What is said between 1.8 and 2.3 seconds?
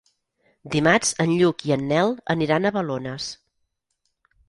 Nel